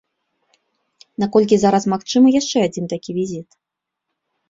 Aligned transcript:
Наколькі 1.25 1.55
зараз 1.65 1.83
магчымы 1.95 2.27
яшчэ 2.41 2.57
адзін 2.71 2.85
такі 2.97 3.11
візіт? 3.23 3.49